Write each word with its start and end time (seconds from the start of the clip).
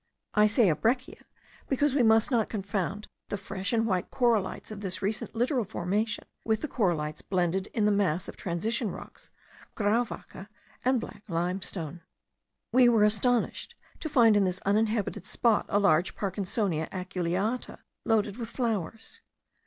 I 0.33 0.47
say 0.47 0.67
a 0.67 0.75
breccia, 0.75 1.13
because 1.69 1.93
we 1.93 2.01
must 2.01 2.31
not 2.31 2.49
confound 2.49 3.07
the 3.29 3.37
fresh 3.37 3.71
and 3.71 3.85
white 3.85 4.09
corallites 4.09 4.71
of 4.71 4.81
this 4.81 4.97
very 4.97 5.09
recent 5.09 5.35
littoral 5.35 5.63
formation, 5.63 6.23
with 6.43 6.61
the 6.61 6.67
corallites 6.67 7.21
blended 7.21 7.67
in 7.67 7.85
the 7.85 7.91
mass 7.91 8.27
of 8.27 8.35
transition 8.35 8.89
rocks, 8.89 9.29
grauwacke, 9.75 10.47
and 10.83 10.99
black 10.99 11.21
limestone. 11.27 12.01
We 12.73 12.89
were 12.89 13.03
astonished 13.03 13.75
to 13.99 14.09
find 14.09 14.35
in 14.35 14.43
this 14.43 14.59
uninhabited 14.61 15.23
spot 15.23 15.67
a 15.69 15.77
large 15.77 16.15
Parkinsonia 16.15 16.89
aculeata 16.89 17.77
loaded 18.03 18.37
with 18.37 18.49
flowers. 18.49 19.21